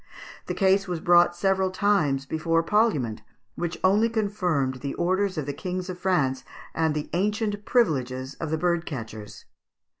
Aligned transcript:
The 0.47 0.55
case 0.55 0.87
was 0.87 0.99
brought 0.99 1.35
several 1.35 1.69
times 1.69 2.25
before 2.25 2.63
parliament, 2.63 3.21
which 3.53 3.77
only 3.83 4.09
confirmed 4.09 4.77
the 4.77 4.95
orders 4.95 5.37
of 5.37 5.45
the 5.45 5.53
kings 5.53 5.91
of 5.91 5.99
France 5.99 6.43
and 6.73 6.95
the 6.95 7.07
ancient 7.13 7.65
privileges 7.65 8.33
of 8.39 8.49
the 8.49 8.57
bird 8.57 8.87
catchers. 8.87 9.45